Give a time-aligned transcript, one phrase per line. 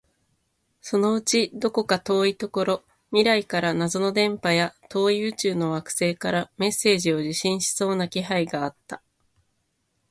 [0.81, 9.03] そのうちどこか遠いところ、未来から謎の電波や、遠い宇宙の惑星からメッセージを受信しそうな気配があった